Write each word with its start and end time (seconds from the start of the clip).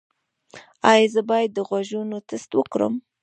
ایا 0.91 1.09
زه 1.13 1.21
باید 1.29 1.49
د 1.53 1.59
غوږونو 1.67 2.17
ټسټ 2.27 2.51
وکړم؟ 2.55 2.93